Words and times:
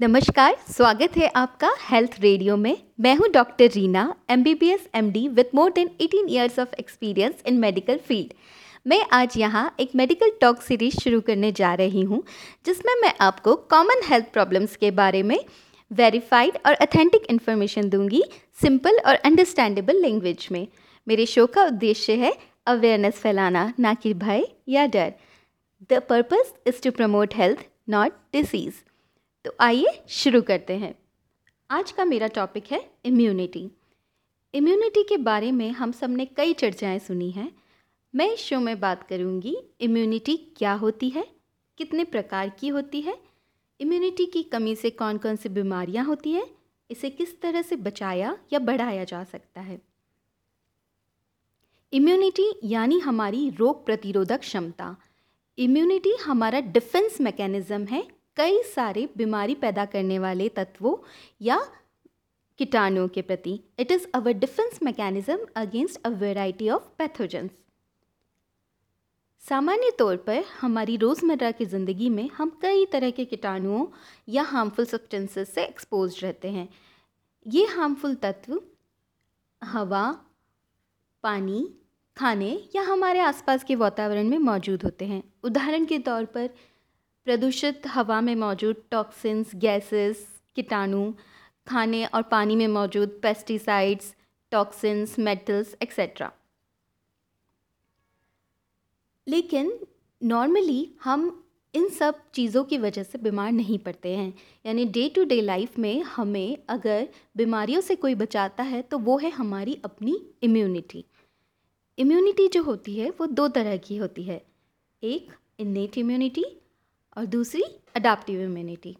नमस्कार, 0.00 0.56
स्वागत 0.68 1.16
है 1.16 1.26
आपका 1.36 1.68
हेल्थ 1.80 2.16
रेडियो 2.20 2.56
में। 2.56 2.76
मैं 3.00 3.14
हूँ 3.16 3.28
doctor 3.32 3.70
Reena 3.74 4.02
M 4.30 4.42
B 4.42 4.52
B 4.54 4.68
S 4.70 4.86
M 4.94 5.10
D 5.10 5.26
with 5.28 5.54
more 5.54 5.70
than 5.72 5.88
18 6.02 6.28
years 6.30 6.58
of 6.58 6.74
experience 6.78 7.42
in 7.46 7.58
medical 7.58 7.98
field 7.98 8.32
मैं 8.86 9.00
आज 9.12 9.36
यहाँ 9.38 9.74
एक 9.80 9.94
मेडिकल 9.96 10.32
टॉक 10.40 10.60
सीरीज़ 10.62 10.98
शुरू 11.00 11.20
करने 11.20 11.52
जा 11.52 11.72
रही 11.74 12.02
हूँ, 12.02 12.22
जिसमें 12.66 12.92
मैं 13.02 13.12
आपको 13.20 13.54
कॉमन 13.70 14.02
हेल्थ 14.08 14.26
प्रॉब्लम्स 14.32 14.76
के 14.76 14.90
बारे 14.92 15.22
में 15.22 15.38
वेरीफाइड 15.90 16.58
और 16.66 16.74
अथेंटिक 16.74 17.26
इन्फॉर्मेशन 17.30 17.88
दूँगी 17.88 18.22
सिंपल 18.58 18.98
और 18.98 19.14
अंडरस्टैंडेबल 19.14 20.00
लैंग्वेज 20.02 20.48
में। 20.52 20.66
मेरे 21.06 21.26
शो 21.26 21.46
का 21.46 21.64
उद्देश्य 21.64 22.14
है 22.14 22.32
अवेयरनेस 22.66 23.14
फैलाना, 23.14 23.72
ना 23.78 23.94
कि 23.94 24.12
भय 24.14 24.44
या 24.68 24.86
डर। 24.88 25.12
The 25.90 26.02
purpose 26.08 26.52
is 26.66 26.82
to 26.84 26.90
promote 26.90 27.34
health 27.36 27.64
not 27.88 28.12
disease 28.32 28.84
तो 29.46 29.52
आइए 29.60 29.90
शुरू 30.08 30.40
करते 30.42 30.76
हैं। 30.76 30.94
आज 31.70 31.90
का 31.92 32.04
मेरा 32.04 32.26
टॉपिक 32.28 32.70
है 32.72 32.80
इम्यूनिटी 33.04 33.60
इम्यूनिटी 34.54 35.02
के 35.02 35.16
बारे 35.18 35.50
में 35.52 35.70
हम 35.70 35.92
सबने 35.92 36.24
कई 36.26 36.54
चर्चाएँ 36.54 36.98
सुनी 36.98 37.30
हैं। 37.30 37.50
मैं 38.14 38.28
इस 38.32 38.40
शो 38.40 38.58
में 38.60 38.78
बात 38.80 39.06
करूँगी 39.08 39.56
इम्यूनिटी 39.80 40.36
क्या 40.56 40.72
होती 40.72 41.08
है, 41.08 41.24
कितने 41.78 42.04
प्रकार 42.04 42.48
की 42.60 42.68
होती 42.68 43.00
है 43.00 43.16
इम्यूनिटी 43.80 44.26
की 44.26 44.42
कमी 44.42 44.74
से 44.74 44.90
कौन 44.92 45.18
कौन 45.18 45.36
सी 45.36 45.48
बीमारियाँ 45.50 46.04
होती 46.04 46.32
है, 46.32 46.46
इसे 46.90 47.10
किस 47.10 47.40
तरह 47.40 47.62
से 47.62 47.76
बचाया 47.76 48.36
या 48.52 48.58
बढ़ाया 48.58 49.04
जा 49.04 49.22
सकता 49.24 49.60
है। 49.60 49.80
इम्यूनिटी 51.92 52.50
यानी 52.64 52.98
हमारी 52.98 53.48
रोग 53.50 53.86
प्रतिरोधक 53.86 54.40
क्षमता। 54.40 54.94
इम्यूनिटी 55.58 56.16
हमारा 56.24 56.60
डिफेंस 56.60 57.20
मैकेनिज़्म 57.20 57.84
है 57.84 58.06
कई 58.36 58.62
सारे 58.64 59.08
बीमारी 59.16 59.54
पैदा 59.56 59.84
करने 59.86 60.18
वाले 60.18 60.48
तत्वों 60.48 60.96
या 61.42 61.58
कीटाणुओं 62.58 63.08
के 63.08 63.22
प्रति। 63.22 63.60
It 63.78 63.90
is 63.92 64.06
our 64.14 64.32
defence 64.34 64.78
mechanism 64.82 65.46
against 65.56 66.00
a 66.04 66.08
variety 66.18 66.68
of 66.70 66.82
pathogens 66.98 67.50
सामान्य 69.42 69.90
तौर 69.98 70.16
पर 70.16 70.44
हमारी 70.60 70.96
रोज़मर्रा 70.96 71.50
की 71.50 71.64
ज़िंदगी 71.64 72.08
में 72.10 72.28
हम 72.36 72.50
कई 72.62 72.86
तरह 72.92 73.10
के 73.10 73.24
कीटाणुओं 73.24 73.86
या 74.28 74.42
हार्मफुल 74.42 74.84
सब्सटेंसेस 74.84 75.52
से 75.54 75.64
एक्सपोज 75.64 76.18
रहते 76.22 76.50
हैं। 76.50 76.68
ये 77.46 77.64
हार्मफुल 77.66 78.14
तत्व 78.14 78.60
हवा, 79.62 80.04
पानी, 81.24 81.68
खाने 82.16 82.50
या 82.76 82.82
हमारे 82.82 83.20
आसपास 83.20 83.64
के 83.64 83.74
वातावरण 83.76 84.28
में 84.28 84.38
मौजूद 84.40 84.82
होते 84.82 85.04
हैं। 85.04 85.22
उदाहरण 85.44 85.84
के 85.84 85.98
तौर 86.00 86.24
पर 86.24 86.50
प्रदूषित 87.26 87.86
हवा 87.86 88.20
में 88.20 88.34
मौजूद 88.36 88.82
टॉक्सिन्स 88.90 89.54
गैसेस 89.54 90.26
कीटाणु, 90.56 91.12
खाने 91.66 92.04
और 92.04 92.22
पानी 92.22 92.56
में 92.56 92.66
मौजूद 92.68 93.18
पेस्टिसाइड्स 93.22 94.14
टॉक्सिन्स 94.52 95.18
मेटल्स 95.18 95.74
एक्सेट्रा 95.82 96.30
लेकिन 99.26 99.72
नॉर्मली 100.22 100.78
हम 101.04 101.24
इन 101.74 101.88
सब 101.88 102.20
चीज़ों 102.34 102.62
की 102.64 102.78
वजह 102.78 103.02
से 103.02 103.18
बीमार 103.18 103.50
नहीं 103.52 103.78
पड़ते 103.78 104.14
हैं। 104.16 104.32
यानी 104.66 104.84
डे 104.84 105.08
टू 105.08 105.24
डे 105.24 105.40
लाइफ 105.40 105.78
में 105.78 106.02
हमें 106.02 106.56
अगर 106.68 107.08
बीमारियों 107.36 107.80
से 107.80 107.94
कोई 107.94 108.14
बचाता 108.14 108.62
है 108.62 108.82
तो 108.82 108.98
वो 108.98 109.16
है 109.18 109.30
हमारी 109.30 109.76
अपनी 109.84 110.14
इम्यूनिटी 110.42 111.04
इम्यूनिटी 111.98 112.46
जो 112.48 112.62
होती 112.62 112.96
है, 112.96 113.10
वो 113.10 113.26
दो 113.26 113.48
तरह 113.48 113.76
की 113.78 113.96
होती 113.96 114.22
है। 114.22 114.40
एक 115.02 115.32
इन्नेट 115.58 115.98
इम्यूनिटी 115.98 116.44
और 117.16 117.26
दूसरी 117.26 117.62
अडाप्टिव 117.96 118.40
इम्यूनिटी 118.40 118.96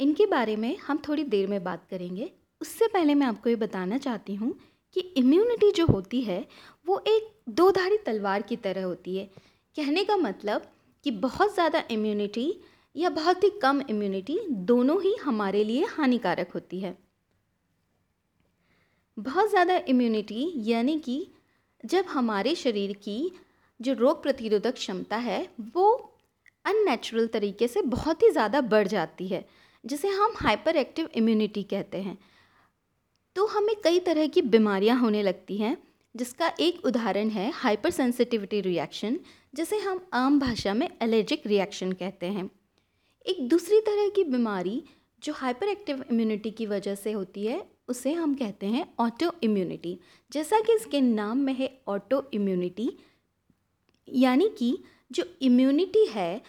इनके 0.00 0.26
बारे 0.26 0.56
में 0.56 0.76
हम 0.78 1.02
थोड़ी 1.08 1.24
देर 1.24 1.46
में 1.46 1.62
बात 1.64 1.86
करेंगे। 1.90 2.30
उससे 2.60 2.86
पहले 2.86 3.14
मैं 3.14 3.26
आपको 3.26 3.50
ये 3.50 3.56
बताना 3.56 3.98
चाहती 3.98 4.34
हूँ 4.34 4.52
कि 4.96 5.00
इम्यूनिटी 5.16 5.70
जो 5.70 5.86
होती 5.86 6.20
है, 6.20 6.44
वो 6.86 7.02
एक 7.08 7.28
दो 7.48 7.70
धारी 7.70 7.96
तलवार 7.96 8.42
की 8.42 8.56
तरह 8.56 8.84
होती 8.84 9.16
है। 9.16 9.24
कहने 9.76 10.04
का 10.04 10.16
मतलब 10.16 10.70
कि 11.06 11.10
बहुत 11.10 11.54
ज़्यादा 11.54 11.82
इम्यूनिटी 11.90 12.52
या 12.96 13.08
बहुत 13.10 13.44
ही 13.44 13.50
कम 13.62 13.82
इम्यूनिटी 13.90 14.38
दोनों 14.64 15.00
ही 15.02 15.14
हमारे 15.22 15.64
लिए 15.64 15.84
हानिकारक 15.88 16.52
होती 16.54 16.80
है। 16.80 16.96
बहुत 19.16 19.50
ज़्यादा 19.50 19.76
इम्यूनिटी 19.88 20.52
यानी 20.64 20.98
कि 20.98 21.26
जब 21.84 22.04
हमारे 22.04 22.54
शरीर 22.54 22.92
की 22.92 23.30
जो 23.80 23.92
रोग 23.92 24.22
प्रतिरोधक 24.22 24.74
क्षमता 24.74 25.16
है, 25.16 25.48
वो 25.76 26.12
अननेचुरल 26.66 27.26
तरीके 27.28 27.68
से 27.68 27.82
बहुत 27.84 28.22
ही 28.22 28.30
ज़्यादा 28.30 28.60
बढ़ 28.62 28.88
जाती 28.88 29.26
है, 29.28 29.44
जिसे 29.84 30.08
हम 30.10 30.34
हाइपर 30.36 30.76
एक्टिव 30.76 31.08
इम्यूनिटी 31.14 31.62
कहते 31.64 31.98
हैं। 31.98 32.16
तो 33.36 33.46
हमें 33.46 33.74
कई 33.84 34.00
तरह 34.00 34.26
की 34.26 34.42
बीमारियाँ 34.44 34.98
होने 34.98 35.22
लगती 35.22 35.56
हैं, 35.56 35.76
जिसका 36.14 36.52
एक 36.60 36.84
उदाहरण 36.86 37.30
है 37.30 37.50
हाइपर 37.52 37.90
सेंसिटिविटी 37.90 38.60
रिएक्शन 38.60 39.18
जिसे 39.54 39.78
हम 39.78 40.06
आम 40.14 40.38
भाषा 40.38 40.74
में 40.74 40.88
एलर्जिक 41.02 41.46
रिएक्शन 41.46 41.92
कहते 41.92 42.26
हैं। 42.26 42.50
एक 43.26 43.48
दूसरी 43.48 43.80
तरह 43.80 44.08
की 44.08 44.24
बीमारी 44.24 44.82
जो 45.22 45.32
हाइपर 45.32 45.68
एक्टिव 45.68 46.04
इम्यूनिटी 46.10 46.50
की 46.50 46.66
वजह 46.66 46.94
से 46.94 47.12
होती 47.12 47.46
है, 47.46 47.62
उसे 47.88 48.12
हम 48.12 48.34
कहते 48.34 48.66
हैं 48.66 48.86
ऑटो 49.00 49.32
इम्यूनिटी 49.42 49.98
जैसा 50.32 50.60
कि 50.60 50.74
इसके 50.74 51.00
नाम 51.00 51.38
में 51.38 51.52
है 51.54 51.70
ऑटो 51.88 52.22
इम्यूनिटी 52.34 52.90
यानी 54.08 54.48
कि 54.58 54.76
जो 55.10 55.24
इम्यूनिटी 55.42 56.04
है, 56.06 56.42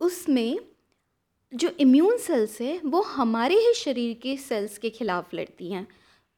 उसमें 0.00 0.58
जो 1.52 1.68
इम्यून 1.80 2.16
सेल्स 2.18 2.60
है, 2.60 2.78
वो 2.78 3.00
हमारे 3.02 3.54
ही 3.56 3.72
शरीर 3.74 4.18
के 4.22 4.36
सेल्स 4.36 4.78
के 4.78 4.90
खिलाफ 4.90 5.34
लड़ती 5.34 5.70
हैं। 5.72 5.86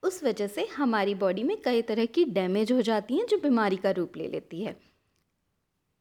उस 0.02 0.22
वजह 0.24 0.46
से 0.46 0.64
हमारी 0.66 1.14
बॉडी 1.14 1.42
में 1.42 1.56
कई 1.62 1.82
तरह 1.82 2.06
की 2.06 2.24
डैमेज 2.26 2.72
हो 2.72 2.82
जाती 2.82 3.16
हैं 3.16 3.26
जो 3.26 3.38
बीमारी 3.38 3.76
का 3.76 3.90
रूप 3.90 4.16
ले 4.16 4.28
लेती 4.28 4.62
है। 4.62 4.76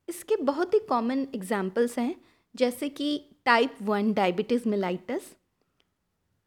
इसके 0.08 0.36
बहुत 0.36 0.74
ही 0.74 0.80
कॉमन 0.80 1.28
एग्जाम्पल्स 1.36 1.98
हैं, 2.00 2.16
जैसे 2.56 2.90
कि 2.90 3.25
type 3.46 3.75
one 3.81 4.14
diabetes 4.14 4.69
mellitus 4.69 5.36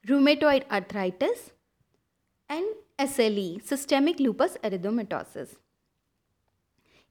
rheumatoid 0.04 0.64
arthritis 0.72 1.46
and 2.50 2.74
S 3.00 3.18
L 3.20 3.38
E 3.38 3.58
systemic 3.68 4.20
lupus 4.20 4.58
erythematosus 4.64 5.56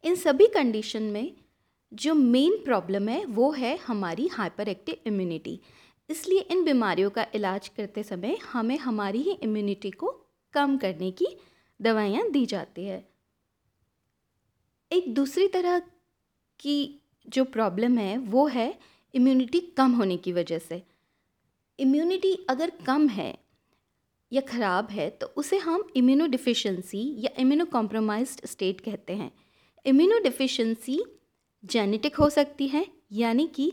इन 0.03 0.15
सभी 0.15 0.47
कंडीशन 0.47 1.03
में 1.03 1.33
जो 1.91 2.13
मेन 2.13 2.57
प्रॉब्लम 2.65 3.09
है, 3.09 3.23
वो 3.25 3.51
है 3.51 3.77
हमारी 3.77 4.27
हाइपर 4.27 4.67
एक्टिव 4.67 5.07
इम्यूनिटी 5.07 5.59
इसलिए 6.09 6.39
इन 6.51 6.63
बीमारियों 6.63 7.09
का 7.09 7.25
इलाज 7.35 7.67
करते 7.67 8.03
समय 8.03 8.37
हमें 8.43 8.77
हमारी 8.77 9.21
ही 9.21 9.31
इम्यूनिटी 9.33 9.91
को 9.91 10.09
कम 10.53 10.77
करने 10.77 11.11
की 11.11 11.27
दवाइयाँ 11.79 12.29
दी 12.31 12.45
जाती 12.45 12.85
है। 12.85 13.03
एक 14.91 15.13
दूसरी 15.13 15.47
तरह 15.47 15.79
की 16.59 17.01
जो 17.27 17.43
प्रॉब्लम 17.45 17.97
है, 17.97 18.17
वो 18.17 18.47
है 18.47 18.73
इम्यूनिटी 19.13 19.59
कम 19.77 19.91
होने 19.91 20.17
की 20.17 20.33
वजह 20.33 20.59
से। 20.59 20.81
इम्यूनिटी 21.79 22.33
अगर 22.49 22.71
कम 22.85 23.07
है 23.09 23.35
या 24.31 24.41
ख़राब 24.41 24.89
है 24.91 25.09
तो 25.11 25.27
उसे 25.37 25.57
हम 25.59 25.87
इम्यूनो 25.95 26.27
डिफिशेंसी 26.27 27.03
या 27.17 27.31
इम्यूनो 27.39 27.65
कॉम्प्रोमाइज्ड 27.67 28.45
स्टेट 28.47 28.81
कहते 28.81 29.13
हैं। 29.13 29.31
इम्यूनो 29.85 30.17
डिफिशेंसी 30.19 31.03
जेनेटिक 31.63 32.15
हो 32.15 32.29
सकती 32.29 32.67
है, 32.67 32.85
यानी 33.11 33.47
कि 33.47 33.71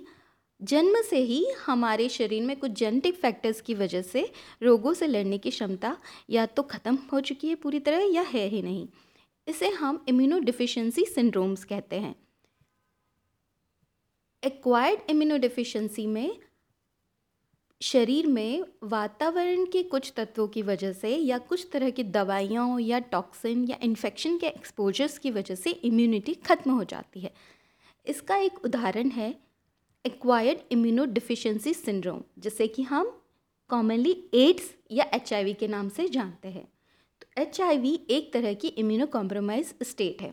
जन्म 0.61 1.01
से 1.03 1.19
ही 1.19 1.45
हमारे 1.67 2.09
शरीर 2.09 2.43
में 2.43 2.57
कुछ 2.57 2.71
जेनेटिक 2.71 3.17
फैक्टर्स 3.17 3.61
की 3.61 3.75
वजह 3.75 4.03
से 4.03 4.31
रोगों 4.63 4.93
से 4.95 5.07
लड़ने 5.07 5.39
की 5.39 5.51
क्षमता 5.51 5.97
या 6.31 6.47
तो 6.47 6.63
ख़त्म 6.65 6.99
हो 7.13 7.21
चुकी 7.21 7.49
है 7.49 7.55
पूरी 7.55 7.81
तरह 7.81 8.09
या 8.13 8.23
है 8.23 8.47
ही 8.49 8.63
नहीं। 8.63 8.87
इसे 9.47 9.69
हम 9.71 10.05
इम्यूनो 10.09 10.39
डिफिशेंसी 10.41 11.05
सिंड्रोम्स 11.05 11.65
कहते 11.65 11.99
हैं। 11.99 12.15
एक्वायर्ड 14.43 15.11
इम्यूनो 15.11 15.37
डिफिशेंसी 15.39 16.07
में 16.07 16.39
शरीर 17.81 18.27
में 18.27 18.65
वातावरण 18.83 19.65
के 19.65 19.83
कुछ 19.83 20.13
तत्वों 20.17 20.47
की 20.49 20.63
वजह 20.63 20.93
से 20.93 21.15
या 21.17 21.37
कुछ 21.39 21.67
तरह 21.73 21.91
की 21.91 22.05
दवाइयों 22.05 22.79
या 22.79 22.99
टॉक्सिन 23.13 23.65
या 23.65 23.77
इन्फेक्शन 23.83 24.39
के 24.39 24.47
एक्सपोजर्स 24.47 25.19
की 25.19 25.31
वजह 25.31 25.55
से 25.55 25.71
इम्यूनिटी 25.71 26.35
ख़त्म 26.47 26.71
हो 26.71 26.85
जाती 26.85 27.21
है। 27.21 27.33
इसका 28.07 28.37
एक 28.37 28.65
उदाहरण 28.65 29.11
है 29.11 29.35
एक्वायर्ड 30.05 30.59
इम्यूनो 30.73 31.05
डिफिशेंसी 31.05 31.75
सिंड्रोम 31.75 32.23
जिसे 32.39 32.67
कि 32.67 32.83
हम 32.83 33.13
कॉमनली 33.71 34.17
एड्स 34.35 34.71
या 34.91 35.07
एचआईवी 35.15 35.55
के 35.55 35.69
नाम 35.69 35.89
से 35.89 36.09
जानते 36.09 36.49
हैं। 36.49 36.69
तो 37.23 37.43
एचआईवी 37.43 37.99
एक 38.11 38.33
तरह 38.33 38.55
की 38.55 38.69
इम्यूनो 38.69 39.07
कॉम्प्रोमाइज 39.07 39.75
स्टेट 39.83 40.23
है। 40.23 40.33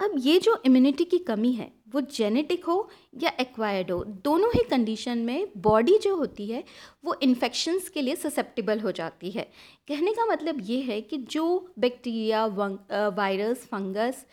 अब 0.00 0.14
ये 0.18 0.38
जो 0.38 0.56
इम्यूनिटी 0.66 1.04
की 1.04 1.18
कमी 1.18 1.52
है, 1.52 1.70
वो 1.88 2.00
जेनेटिक 2.00 2.64
हो 2.64 2.88
या 3.22 3.30
एक्वायर्ड 3.40 3.90
हो, 3.90 4.02
दोनों 4.04 4.50
ही 4.50 4.62
कंडीशन 4.70 5.18
में 5.18 5.48
बॉडी 5.56 5.98
जो 5.98 6.14
होती 6.16 6.46
है, 6.46 6.62
वो 7.04 7.14
इन्फेक्शंस 7.22 7.88
के 7.88 8.02
लिए 8.02 8.16
ससेप्टिबल 8.16 8.80
हो 8.80 8.92
जाती 8.92 9.30
है। 9.30 9.42
कहने 9.88 10.12
का 10.12 10.24
मतलब 10.26 10.60
ये 10.60 10.80
है 10.80 11.00
कि 11.00 11.18
जो 11.30 11.74
बैक्टीरिया 11.78 12.44
वायरस 12.46 13.66
फंगस 13.66 14.24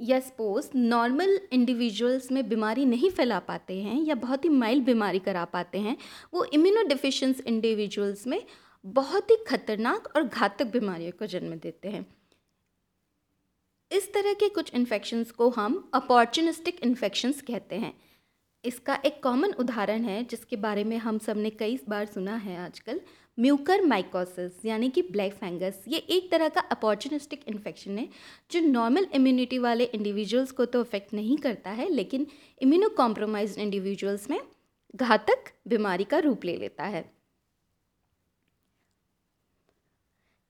या 0.00 0.18
सपोज़ 0.20 0.70
नॉर्मल 0.76 1.38
इंडिविजुअल्स 1.52 2.30
में 2.32 2.48
बीमारी 2.48 2.84
नहीं 2.84 3.10
फैला 3.10 3.38
पाते 3.40 3.80
हैं 3.82 4.00
या 4.04 4.14
बहुत 4.14 4.44
ही 4.44 4.48
माइल्ड 4.50 4.84
बीमारी 4.84 5.18
करा 5.18 5.44
पाते 5.44 5.78
हैं, 5.78 5.96
वो 6.34 6.44
इम्यूनो 6.44 6.88
डिफिशेंस 6.88 7.40
इंडिविजुअल्स 7.40 8.26
में 8.26 8.42
बहुत 8.84 9.30
ही 9.30 9.36
खतरनाक 9.48 10.12
और 10.16 10.22
घातक 10.22 10.66
बीमारियों 10.66 11.12
को 11.18 11.26
जन्म 11.26 11.54
देते 11.56 11.88
हैं। 11.88 12.06
इस 13.92 14.12
तरह 14.12 14.32
के 14.32 14.48
कुछ 14.48 14.74
इन्फेक्शंस 14.74 15.30
को 15.30 15.48
हम 15.48 15.90
अपॉर्चुनिस्टिक 15.94 16.78
इन्फेक्शंस 16.84 17.40
कहते 17.40 17.76
हैं। 17.76 17.92
इसका 18.64 18.98
एक 19.04 19.22
कॉमन 19.22 19.52
उदाहरण 19.52 20.04
है, 20.04 20.22
जिसके 20.24 20.56
बारे 20.56 20.84
में 20.84 20.96
हम 20.98 21.18
सबने 21.18 21.50
कई 21.50 21.78
बार 21.88 22.06
सुना 22.06 22.36
है 22.36 22.56
आजकल। 22.56 23.00
म्यूकर 23.38 23.82
माइकोसिस 23.82 24.64
यानी 24.64 24.88
कि 24.90 25.02
ब्लैक 25.02 25.34
फंगस 25.34 25.84
ये 25.88 25.98
एक 25.98 26.30
तरह 26.30 26.48
का 26.48 26.60
अपॉर्चुनिस्टिक 26.60 27.44
इन्फेक्शन 27.48 27.98
है, 27.98 28.08
जो 28.50 28.60
नॉर्मल 28.60 29.06
इम्यूनिटी 29.14 29.58
वाले 29.58 29.84
इंडिविजुअल्स 29.84 30.50
को 30.50 30.64
तो 30.64 30.80
अफेक्ट 30.80 31.14
नहीं 31.14 31.36
करता 31.38 31.70
है, 31.70 31.88
लेकिन 31.90 32.26
इम्यूनो 32.62 32.88
कॉम्प्रोमाइज 32.88 33.58
इंडिविजुअल्स 33.58 34.28
में 34.30 34.40
घातक 34.94 35.52
बीमारी 35.68 36.04
का 36.04 36.18
रूप 36.18 36.44
ले 36.44 36.56
लेता 36.56 36.84
है। 36.84 37.10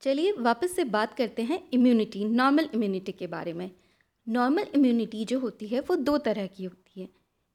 चलिए 0.03 0.33
वापस 0.33 0.75
से 0.77 0.85
बात 0.85 1.15
करते 1.15 1.43
हैं 1.43 1.63
इम्यूनिटी 1.73 2.25
नॉर्मल 2.25 2.69
इम्यूनिटी 2.75 3.13
के 3.13 3.27
बारे 3.27 3.53
में। 3.53 3.71
नॉर्मल 4.27 4.67
इम्यूनिटी 4.75 5.25
जो 5.25 5.39
होती 5.39 5.67
है, 5.67 5.81
वो 5.81 5.97
दो 5.97 6.19
तरह 6.19 6.47
की 6.47 6.65
होती 6.65 7.01
है। 7.01 7.09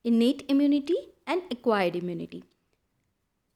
Innate 0.05 0.45
immunity 0.49 0.95
and 1.29 1.41
acquired 1.51 1.95
immunity 1.95 2.44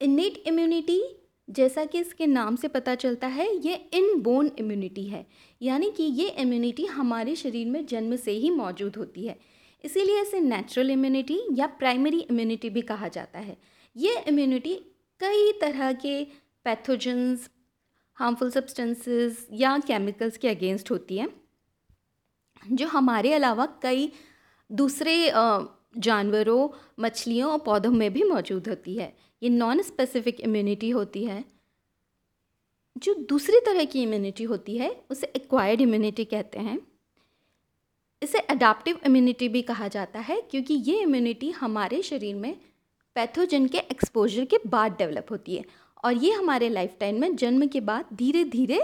innate 0.00 0.42
immunity 0.46 1.00
जैसा 1.48 1.84
कि 1.84 1.98
इसके 1.98 2.26
नाम 2.26 2.56
से 2.56 2.68
पता 2.68 2.94
चलता 2.94 3.26
है, 3.26 3.46
ये 3.66 3.74
इन 3.94 4.20
बोन 4.20 4.50
इम्यूनिटी 4.58 5.04
है। 5.04 5.26
यानी 5.62 5.90
कि 5.90 6.02
ये 6.02 6.28
इम्यूनिटी 6.28 6.84
हमारे 6.86 7.34
शरीर 7.36 7.66
में 7.66 7.86
जन्म 7.86 8.16
से 8.16 8.32
ही 8.32 8.50
मौजूद 8.50 8.96
होती 8.96 9.26
है। 9.26 9.38
इसीलिए 9.84 10.20
इसे 10.22 10.40
नेचुरल 10.40 10.90
इम्यूनिटी 10.90 11.40
या 11.52 11.66
प्राइमरी 11.66 12.20
इम्यूनिटी 12.20 12.70
भी 12.70 12.80
कहा 12.82 13.08
जाता 13.08 13.38
है। 13.38 13.56
ये 13.96 14.22
इम्यूनिटी 14.28 14.74
कई 15.20 15.52
तरह 15.52 15.92
के 15.92 16.24
पैथोजेंस 16.64 17.48
हार्मफुल 18.22 18.50
सब्सटेंसेस 18.50 19.46
या 19.52 19.76
केमिकल्स 19.78 20.36
के 20.36 20.48
अगेंस्ट 20.48 20.90
होती 20.90 21.16
है, 21.16 21.28
जो 22.72 22.86
हमारे 22.88 23.32
अलावा 23.32 23.66
कई 23.82 24.10
दूसरे 24.70 25.14
जानवरों, 25.98 26.68
मछलियों 27.00 27.50
और 27.52 27.58
पौधों 27.58 27.90
में 27.90 28.12
भी 28.12 28.22
मौजूद 28.24 28.68
होती 28.68 28.94
है। 28.96 29.12
ये 29.42 29.48
नॉन 29.48 29.82
स्पेसिफिक 29.82 30.40
इम्यूनिटी 30.40 30.90
होती 30.90 31.24
है। 31.24 31.44
जो 32.96 33.14
दूसरी 33.28 33.60
तरह 33.60 33.84
की 33.84 34.02
इम्यूनिटी 34.02 34.44
होती 34.44 34.76
है, 34.76 34.90
उसे 35.10 35.32
एक्वायर्ड 35.36 35.80
इम्यूनिटी 35.80 36.24
कहते 36.24 36.58
हैं। 36.58 36.78
इसे 38.22 38.38
अडाप्टिव 38.38 39.00
इम्यूनिटी 39.06 39.48
भी 39.48 39.62
कहा 39.62 39.88
जाता 39.88 40.20
है, 40.20 40.40
क्योंकि 40.40 40.74
ये 40.74 41.00
इम्यूनिटी 41.02 41.50
हमारे 41.50 42.02
शरीर 42.02 42.34
में 42.34 42.56
पैथोजन 43.16 43.66
के 43.66 43.78
एक्सपोजर 43.80 44.44
के 44.44 44.58
बाद 44.66 44.92
डेवलप 44.92 45.26
होती 45.30 45.56
है। 45.56 45.64
और 46.04 46.14
ये 46.14 46.32
हमारे 46.32 46.68
लाइफ 46.68 46.96
टाइम 47.00 47.20
में 47.20 47.36
जन्म 47.36 47.66
के 47.66 47.80
बाद 47.80 48.04
धीरे 48.12 48.44
धीरे 48.44 48.80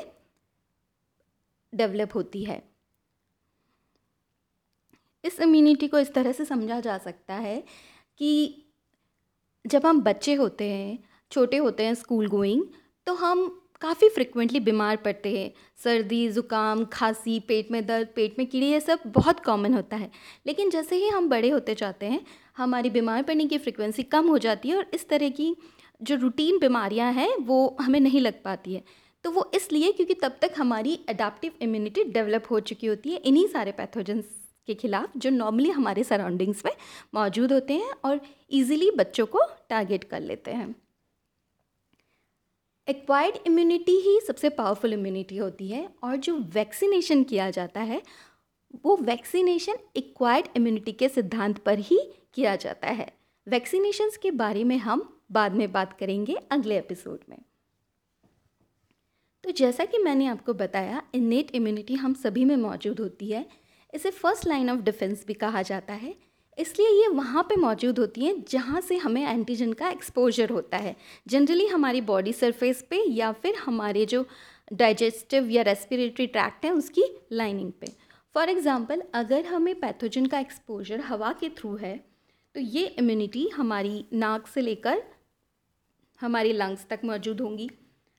डेवलप 1.72 2.14
होती 2.14 2.44
है। 2.44 2.62
इस 5.24 5.40
इम्यूनिटी 5.40 5.88
को 5.88 5.98
इस 5.98 6.12
तरह 6.14 6.32
से 6.32 6.44
समझा 6.44 6.80
जा 6.80 6.98
सकता 6.98 7.34
है 7.34 7.62
कि 8.18 8.64
जब 9.64 9.86
हम 9.86 10.00
बच्चे 10.00 10.34
होते 10.34 10.68
हैं, 10.70 10.98
छोटे 11.30 11.56
होते 11.56 11.84
हैं 11.84 11.94
स्कूल 11.94 12.28
गोइंग 12.28 12.64
तो 13.06 13.14
हम 13.14 13.48
काफ़ी 13.80 14.08
फ्रिक्वेंटली 14.08 14.60
बीमार 14.60 14.96
पड़ते 14.96 15.38
हैं। 15.38 15.52
सर्दी, 15.76 16.28
ज़ुकाम, 16.28 16.84
खांसी, 16.84 17.38
पेट 17.40 17.70
में 17.70 17.86
दर्द, 17.86 18.08
पेट 18.16 18.38
में 18.38 18.46
कीड़े, 18.46 18.66
ये 18.66 18.80
सब 18.80 19.00
बहुत 19.06 19.40
कॉमन 19.40 19.74
होता 19.74 19.96
है। 19.96 20.10
लेकिन 20.46 20.70
जैसे 20.70 20.96
ही 20.96 21.08
हम 21.08 21.28
बड़े 21.28 21.50
होते 21.50 21.74
जाते 21.74 22.06
हैं, 22.06 22.20
हमारी 22.56 22.90
बीमार 22.90 23.22
पड़ने 23.22 23.46
की 23.46 23.58
फ्रिक्वेंसी 23.58 24.02
कम 24.02 24.28
हो 24.28 24.38
जाती 24.38 24.68
है 24.68 24.76
और 24.76 24.90
इस 24.94 25.08
तरह 25.08 25.28
की 25.28 25.54
जो 26.02 26.16
रूटीन 26.16 26.58
बीमारियाँ 26.58 27.12
हैं, 27.12 27.36
वो 27.36 27.76
हमें 27.80 28.00
नहीं 28.00 28.20
लग 28.20 28.42
पाती 28.42 28.74
है। 28.74 28.82
तो 29.24 29.30
वो 29.30 29.50
इसलिए 29.54 29.92
क्योंकि 29.92 30.14
तब 30.14 30.38
तक 30.42 30.54
हमारी 30.58 30.98
अडाप्टिव 31.08 31.52
इम्यूनिटी 31.62 32.04
डेवलप 32.04 32.44
हो 32.50 32.60
चुकी 32.60 32.86
होती 32.86 33.10
है 33.10 33.16
इन्हीं 33.16 33.46
सारे 33.46 33.72
पैथोजेंस 33.72 34.24
के 34.66 34.74
खिलाफ 34.74 35.16
जो 35.16 35.30
नॉर्मली 35.30 35.70
हमारे 35.70 36.04
सराउंडिंग्स 36.04 36.64
में 36.64 36.72
मौजूद 37.14 37.52
होते 37.52 37.74
हैं 37.74 37.92
और 38.04 38.20
इजीली 38.50 38.90
बच्चों 38.90 39.26
को 39.26 39.40
टारगेट 39.68 40.04
कर 40.04 40.20
लेते 40.20 40.50
हैं। 40.50 40.74
एक्वायर्ड 42.88 43.36
इम्यूनिटी 43.46 43.92
ही 43.92 44.20
सबसे 44.20 44.48
पावरफुल 44.48 44.92
इम्यूनिटी 44.92 45.36
होती 45.36 45.68
है 45.68 45.88
और 46.02 46.16
जो 46.16 46.36
वैक्सीनेशन 46.36 47.24
किया 47.24 47.50
जाता 47.50 47.80
है, 47.80 48.02
वो 48.84 48.96
वैक्सीनेशन 48.96 49.78
एक्वायर्ड 49.96 50.48
इम्यूनिटी 50.56 50.92
के 50.92 51.08
सिद्धांत 51.08 51.58
पर 51.58 51.78
ही 51.78 52.00
किया 52.34 52.56
जाता 52.56 52.88
है। 52.88 53.12
वैक्सीनेशंस 53.48 54.16
के 54.16 54.30
बारे 54.30 54.64
में 54.64 54.78
हम 54.78 55.17
बाद 55.30 55.54
में 55.54 55.70
बात 55.72 55.92
करेंगे 55.98 56.34
अगले 56.50 56.78
एपिसोड 56.78 57.18
में। 57.28 57.38
तो 59.44 59.50
जैसा 59.50 59.84
कि 59.84 59.98
मैंने 59.98 60.26
आपको 60.26 60.54
बताया 60.54 61.02
इन्नेट 61.14 61.50
इम्यूनिटी 61.54 61.94
हम 61.94 62.14
सभी 62.14 62.44
में 62.44 62.56
मौजूद 62.56 63.00
होती 63.00 63.30
है। 63.30 63.44
इसे 63.92 64.10
फ़र्स्ट 64.10 64.46
लाइन 64.46 64.70
ऑफ़ 64.70 64.80
डिफेंस 64.80 65.24
भी 65.26 65.34
कहा 65.34 65.62
जाता 65.62 65.94
है। 65.94 66.14
इसलिए 66.58 66.88
ये 66.90 67.08
वहाँ 67.08 67.42
पे 67.42 67.56
मौजूद 67.56 67.98
होती 67.98 68.24
हैं 68.24 68.44
जहाँ 68.48 68.80
से 68.80 68.96
हमें 68.96 69.22
एंटीजन 69.22 69.72
का 69.72 69.88
एक्सपोजर 69.88 70.50
होता 70.50 70.76
है। 70.76 70.94
जनरली 71.28 71.66
हमारी 71.66 72.00
बॉडी 72.00 72.32
सरफेस 72.32 72.84
पे 72.90 73.02
या 73.10 73.30
फिर 73.32 73.54
हमारे 73.56 74.04
जो 74.06 74.24
डाइजेस्टिव 74.72 75.50
या 75.50 75.62
रेस्पिरेटरी 75.62 76.26
ट्रैक्ट 76.26 76.64
है 76.64 76.70
उसकी 76.70 77.04
लाइनिंग 77.32 77.72
पे। 77.72 77.92
फॉर 78.34 78.48
एग्ज़ाम्पल 78.48 79.02
अगर 79.14 79.46
हमें 79.46 79.74
पैथोजन 79.80 80.26
का 80.26 80.38
एक्सपोजर 80.38 81.00
हवा 81.00 81.32
के 81.32 81.48
थ्रू 81.48 81.74
है 81.76 81.96
तो 82.54 82.60
ये 82.60 82.86
इम्यूनिटी 82.88 83.46
हमारी 83.48 84.04
नाक 84.12 84.46
से 84.46 84.60
लेकर 84.60 85.02
हमारी 86.20 86.52
लंग्स 86.54 86.86
तक 86.88 87.00
मौजूद 87.04 87.40
होंगी। 87.40 87.68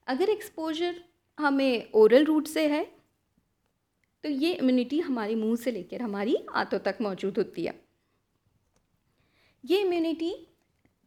अगर 0.06 0.28
एक्सपोजर 0.30 1.02
हमें 1.38 1.90
ओरल 1.94 2.24
रूट 2.24 2.46
से 2.48 2.66
है 2.68 2.84
तो 4.24 4.28
ये 4.28 4.52
इम्यूनिटी 4.54 4.98
हमारे 5.00 5.34
मुँह 5.34 5.56
से 5.56 5.70
लेकर 5.70 6.02
हमारी 6.02 6.36
आंतों 6.54 6.78
तक 6.80 6.98
मौजूद 7.02 7.38
होती 7.38 7.64
है। 7.64 7.74
ये 9.64 9.80
इम्यूनिटी 9.80 10.32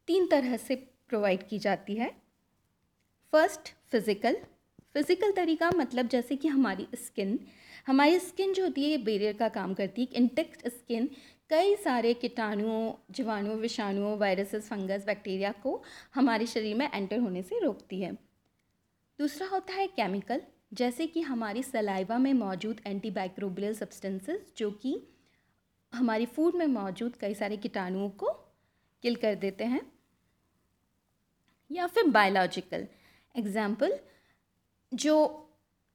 तीन 0.07 0.25
तरह 0.27 0.55
से 0.57 0.75
प्रोवाइड 1.09 1.47
की 1.49 1.59
जाती 1.59 1.95
है। 1.95 2.09
फ़र्स्ट 3.33 3.73
फ़िज़िकल 3.91 4.37
फ़िज़िकल 4.95 5.31
तरीका 5.31 5.69
मतलब 5.71 6.07
जैसे 6.07 6.35
कि 6.35 6.47
हमारी 6.47 6.87
स्किन 6.97 7.39
हमारी 7.87 8.19
स्किन 8.19 8.53
जो 8.53 8.63
होती 8.63 8.83
है, 8.83 8.89
ये 8.89 8.97
बेरियर 8.99 9.33
का 9.37 9.47
काम 9.51 9.73
करती 9.73 10.01
है। 10.01 10.07
एक 10.07 10.13
इंटेक्ट 10.15 10.67
स्किन 10.69 11.09
कई 11.53 11.75
सारे 11.75 12.13
कीटाणुओं, 12.13 12.93
जीवाणुओं, 13.11 13.55
विषाणुओं, 13.55 14.17
वायरसेस, 14.17 14.67
फंगस, 14.69 15.05
बैक्टीरिया 15.05 15.51
को 15.63 15.81
हमारे 16.15 16.45
शरीर 16.45 16.75
में 16.75 16.89
एंटर 16.93 17.19
होने 17.19 17.43
से 17.43 17.59
रोकती 17.59 17.99
है। 18.01 18.11
दूसरा 19.19 19.47
होता 19.47 19.73
है 19.73 19.85
केमिकल, 19.87 20.41
जैसे 20.73 21.07
कि 21.07 21.21
हमारी 21.21 21.63
सलाइवा 21.63 22.17
में 22.17 22.33
मौजूद 22.33 22.81
एंटीबाइक्रोबियल 22.87 23.73
सब्सटेंसेस 23.73 24.53
जो 24.57 24.71
कि 24.71 24.95
हमारी 25.93 26.25
फ़ूड 26.25 26.55
में 26.55 26.65
मौजूद 26.67 27.15
कई 27.15 27.33
सारे 27.33 27.57
कीटाणुओं 27.57 28.09
को 28.09 28.31
किल 29.03 29.15
कर 29.15 29.35
देते 29.35 29.63
हैं। 29.65 29.81
या 31.71 31.87
फिर 31.87 32.07
बायोलॉजिकल 32.09 32.87
एग्ज़ाम्पल 33.35 33.99
जो 34.91 35.15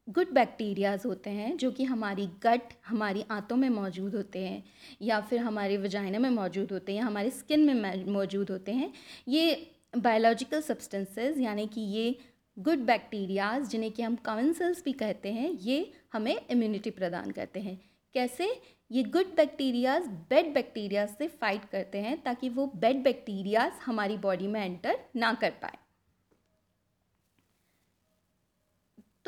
गुड 0.08 0.30
बैक्टीरियाज 0.32 1.02
होते 1.06 1.30
हैं 1.30 1.56
जो 1.56 1.70
कि 1.70 1.84
हमारी 1.84 2.26
गट 2.42 2.72
हमारी 2.86 3.24
आंतों 3.30 3.56
में 3.56 3.68
मौजूद 3.70 4.14
होते 4.14 4.38
हैं, 4.38 4.62
या 5.02 5.20
फिर 5.20 5.40
हमारे 5.40 5.76
वजाइना 5.76 6.18
में 6.18 6.30
मौजूद 6.30 6.72
होते 6.72 6.92
हैं, 6.92 6.98
या 6.98 7.06
हमारे 7.06 7.30
स्किन 7.30 7.64
में 7.64 8.04
मौजूद 8.12 8.50
होते 8.50 8.72
हैं, 8.72 8.92
ये 9.28 9.70
बायोलॉजिकल 9.96 10.60
सब्सटेंसेस 10.60 11.38
यानी 11.38 11.66
कि 11.66 11.80
ये 11.80 12.16
गुड 12.56 12.78
बैक्टीरियाज 12.78 13.68
जिन्हें 13.68 13.90
कि 13.92 14.02
हम 14.02 14.16
कॉमन 14.16 14.52
सेल्स 14.52 14.82
भी 14.84 14.92
कहते 14.92 15.32
हैं, 15.32 15.50
ये 15.52 15.92
हमें 16.12 16.36
इम्यूनिटी 16.50 16.90
प्रदान 16.90 17.30
करते 17.30 17.60
हैं। 17.60 17.78
कैसे? 18.14 18.48
ये 18.90 19.02
गुड 19.02 19.34
बैक्टीरियाज 19.36 20.06
बेड 20.30 20.52
बैक्टीरियाज 20.54 21.08
से 21.08 21.28
फाइट 21.30 21.64
करते 21.64 21.98
हैं, 21.98 22.16
ताकि 22.22 22.48
वो 22.48 22.66
बेड 22.76 23.02
बैक्टीरियाज 23.02 23.72
हमारी 23.86 24.16
बॉडी 24.16 24.46
में 24.46 24.60
एंटर 24.60 24.98
ना 25.16 25.32
कर 25.34 25.50
पाए। 25.62 25.76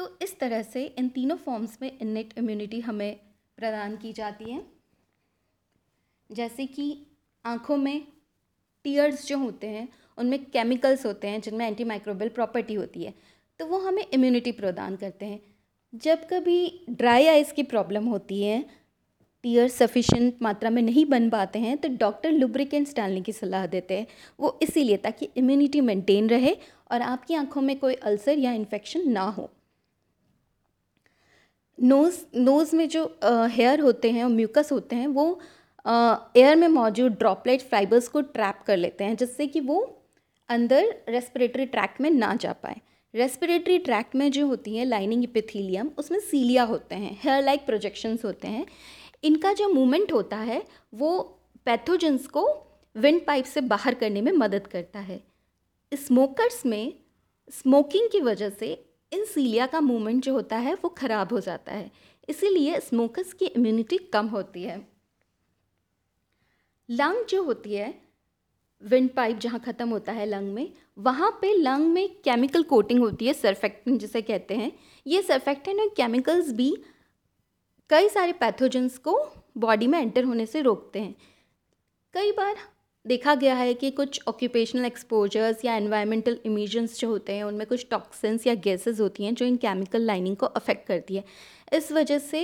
तो 0.01 0.09
इस 0.23 0.39
तरह 0.41 0.63
से 0.63 0.83
इन 0.99 1.09
तीनों 1.09 1.37
फॉर्म्स 1.37 1.77
में 1.83 1.91
इनेट 1.93 2.33
इम्यूनिटी 2.39 2.79
हमें 2.81 3.17
प्रदान 3.59 3.97
की 3.97 4.13
जाती 4.13 4.51
है। 4.51 4.61
जैसे 6.31 6.67
कि 6.67 6.87
आँखों 7.45 7.77
में 7.77 8.07
टीयर्स 8.85 9.27
जो 9.27 9.39
होते 9.39 9.67
हैं, 9.67 9.87
उनमें 10.19 10.45
केमिकल्स 10.47 11.05
होते 11.07 11.29
हैं, 11.29 11.41
जिनमें 11.41 11.67
एंटी 11.67 11.85
माइक्रोबियल 11.85 12.31
प्रॉपर्टी 12.31 12.75
होती 12.75 13.05
है 13.05 13.15
तो 13.61 13.67
वो 13.67 13.79
हमें 13.79 14.05
इम्यूनिटी 14.05 14.53
प्रदान 14.53 14.97
करते 14.97 15.27
हैं। 15.27 15.41
जब 15.93 16.27
कभी 16.29 16.87
ड्राई 16.91 17.27
आइज़ 17.27 17.53
की 17.55 17.63
प्रॉब्लम 17.65 18.07
होती 18.07 18.43
है 18.43 18.65
टीयर्स 19.45 19.75
सफिशेंट 19.75 20.43
मात्रा 20.43 20.71
में 20.71 20.83
नहीं 20.83 21.07
बन 21.07 21.31
पाते 21.31 21.59
हैं 21.59 21.77
तो 21.79 21.89
डॉक्टर 21.99 22.33
लुब्रिकेंट्स 22.33 22.97
डालने 22.97 23.21
की 23.21 23.33
सलाह 23.35 23.67
देते 23.69 23.99
हैं। 23.99 24.07
वो 24.41 24.59
इसीलिए 24.63 24.97
ताकि 24.97 25.29
इम्यूनिटी 25.37 25.81
मेंटेन 25.83 26.31
रहे 26.31 26.57
और 26.91 27.03
आपकी 27.05 27.35
आँखों 27.35 27.63
में 27.63 27.79
कोई 27.79 27.95
अल्सर 27.95 28.39
या 28.39 28.53
इन्फेक्शन 28.55 29.11
ना 29.11 29.31
हो। 29.31 29.51
नोज़ 31.81 32.19
नोज़ 32.37 32.75
में 32.77 32.89
जो 32.89 33.05
हेयर 33.25 33.81
होते 33.81 34.11
हैं 34.11 34.25
और 34.25 34.31
म्यूकस 34.31 34.69
होते 34.73 34.97
हैं, 34.97 35.07
वो 35.07 35.41
एयर 36.37 36.57
में 36.57 36.69
मौजूद 36.69 37.13
ड्रॉपलेट 37.13 37.61
फाइबर्स 37.61 38.09
को 38.09 38.21
ट्रैप 38.21 38.63
कर 38.67 38.77
लेते 38.77 39.05
हैं, 39.05 39.17
जिससे 39.17 39.47
कि 39.47 39.61
वो 39.61 39.81
अंदर 40.49 40.95
रेस्पिरेटरी 41.09 41.67
ट्रैक 41.67 41.95
में 42.01 42.11
ना 42.11 42.35
जा 42.35 42.53
पाए। 42.53 42.81
रेस्पिरेटरी 43.15 43.79
ट्रैक 43.79 44.15
में 44.15 44.31
जो 44.31 44.47
होती 44.47 44.77
है 44.77 44.85
लाइनिंग 44.85 45.25
इपिथीलियम 45.25 45.91
उसमें 45.99 46.19
सीलिया 46.21 46.63
होते 46.63 46.95
हैं 46.95 47.19
हेयर 47.23 47.43
लाइक 47.45 47.65
प्रोजेक्शंस 47.67 48.25
होते 48.25 48.49
हैं। 48.49 48.67
इनका 49.25 49.53
जो 49.53 49.69
मूवमेंट 49.69 50.13
होता 50.13 50.37
है, 50.37 50.63
वो 50.95 51.21
पैथोजेंस 51.67 52.27
को 52.27 52.47
विंड 52.97 53.25
पाइप 53.27 53.45
से 53.45 53.61
बाहर 53.61 53.95
करने 53.95 54.21
में 54.21 54.33
मदद 54.33 54.67
करता 54.67 54.99
है। 54.99 55.21
स्मोकर्स 55.93 56.65
में 56.67 56.93
स्मोकिंग 57.53 58.09
की 58.13 58.21
वजह 58.21 58.51
से 58.51 58.73
इन 59.13 59.25
सीलिया 59.25 59.67
का 59.67 59.81
मूवमेंट 59.81 60.23
जो 60.25 60.33
होता 60.33 60.57
है, 60.57 60.75
वो 60.75 60.89
ख़राब 60.89 61.33
हो 61.33 61.41
जाता 61.41 61.73
है। 61.73 61.91
इसीलिए 62.29 62.81
स्मोकर्स 62.81 63.33
की 63.33 63.47
इम्यूनिटी 63.47 63.99
कम 64.13 64.27
होती 64.27 64.63
है। 64.63 64.81
लंग 66.89 67.25
जो 67.27 67.43
होती 67.43 67.75
है 67.75 67.95
विंड 68.83 69.11
पाइप 69.11 69.39
जहाँ 69.39 69.61
ख़त्म 69.61 69.89
होता 69.89 70.13
है 70.13 70.27
लंग 70.27 70.53
में, 70.55 70.73
वहाँ 70.99 71.31
पे 71.41 71.53
लंग 71.53 71.87
में 71.87 72.09
केमिकल 72.25 72.63
कोटिंग 72.63 73.01
होती 73.01 73.27
है 73.27 73.33
सरफेक्टेंट 73.33 73.99
जिसे 74.01 74.23
कहते 74.23 74.55
हैं। 74.55 74.73
ये 75.07 75.23
सरफेक्टेंट 75.23 75.81
और 75.81 75.89
केमिकल्स 75.97 76.53
भी 76.53 76.75
कई 77.91 78.09
सारे 78.09 78.33
पैथोजेंस 78.33 78.99
को 78.99 79.19
बॉडी 79.59 79.87
में 79.87 79.99
एंटर 79.99 80.25
होने 80.25 80.47
से 80.47 80.61
रोकते 80.61 80.99
हैं। 80.99 81.15
कई 82.15 82.33
बार 82.33 82.57
देखा 83.07 83.35
गया 83.35 83.55
है 83.55 83.75
कि 83.75 83.91
कुछ 83.91 84.21
ऑक्यूपेशनल 84.29 84.85
एक्सपोजर्स 84.85 85.65
या 85.65 85.75
एनवायरमेंटल 85.77 86.39
इमिजन्स 86.47 86.99
जो 87.01 87.09
होते 87.09 87.33
हैं, 87.33 87.45
उनमें 87.45 87.67
कुछ 87.67 87.87
टॉक्सिन्स 87.91 88.47
या 88.47 88.55
गैसेस 88.55 89.01
होती 89.01 89.25
हैं 89.25 89.35
जो 89.35 89.47
इन 89.47 89.57
केमिकल 89.57 90.03
लाइनिंग 90.03 90.37
को 90.37 90.47
अफेक्ट 90.47 90.87
करती 90.87 91.17
है। 91.17 91.25
इस 91.73 91.91
वजह 91.93 92.19
से 92.19 92.43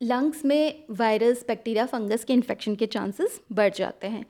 लंग्स 0.00 0.44
में 0.44 0.84
वायरस 0.90 1.44
बैक्टीरिया 1.48 1.86
फंगस 1.86 2.24
के 2.24 2.32
इन्फेक्शन 2.32 2.74
के 2.74 2.86
चांसेस 2.86 3.40
बढ़ 3.52 3.72
जाते 3.74 4.06
हैं। 4.06 4.24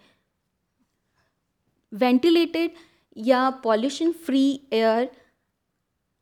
वेंटिलेटेड 1.93 2.75
या 3.17 3.49
पॉल्यूशन 3.65 4.13
फ्री 4.27 4.45
एयर 4.73 5.11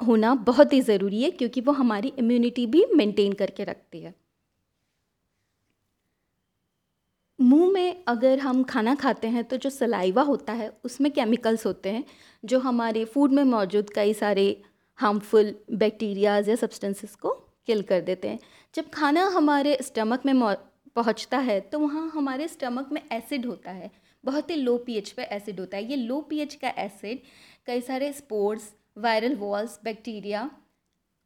होना 0.01 0.35
बहुत 0.35 0.73
ही 0.73 0.81
ज़रूरी 0.81 1.23
है, 1.23 1.31
क्योंकि 1.31 1.61
वो 1.61 1.73
हमारी 1.73 2.13
इम्यूनिटी 2.19 2.67
भी 2.67 2.85
मेंटेन 2.95 3.33
करके 3.33 3.65
रखती 3.65 4.01
है। 4.01 4.15
मुँह 7.51 7.71
में 7.73 8.05
अगर 8.09 8.39
हम 8.39 8.63
खाना 8.63 8.95
खाते 8.95 9.29
हैं 9.29 9.43
तो 9.45 9.57
जो 9.57 9.71
सलाइवा 9.71 10.23
होता 10.23 10.53
है, 10.53 10.71
उसमें 10.85 11.11
केमिकल्स 11.13 11.65
होते 11.67 11.91
हैं, 11.91 12.05
जो 12.45 12.59
हमारे 12.59 13.05
फ़ूड 13.05 13.33
में 13.33 13.43
मौजूद 13.45 13.91
कई 13.95 14.13
सारे 14.15 14.63
हार्मफुल 14.99 15.55
बैक्टीरियाज 15.73 16.49
या 16.49 16.57
सब्सटेंसेस 16.57 17.15
को 17.17 17.31
किल 17.67 17.83
कर 17.83 18.01
देते 18.01 18.29
हैं। 18.29 18.39
जब 18.75 18.91
खाना 18.91 19.27
हमारे 19.29 19.77
स्टमक 19.83 20.27
में 20.27 20.35
पहुँचता 20.97 21.39
है 21.39 21.61
तो 21.63 21.79
वहाँ 21.79 22.11
हमारे 22.15 22.49
स्टमक 22.49 22.93
में 22.93 23.03
एसिड 23.13 23.47
होता 23.47 23.71
है। 23.71 23.91
बहुत 24.25 24.51
ही 24.51 24.57
लो 24.57 24.77
पीएच 24.79 25.11
पे 25.11 25.23
एसिड 25.33 25.61
होता 25.61 25.77
है। 25.77 25.85
ये 25.85 25.97
लो 25.97 26.21
पीएच 26.21 26.55
का 26.55 26.75
एसिड 26.79 27.21
कई 27.67 27.81
सारे 27.81 28.13
स्पोर्ट्स 28.13 28.73
वायरल 28.99 29.37
वॉल्स 29.37 29.79
बैक्टीरिया 29.85 30.51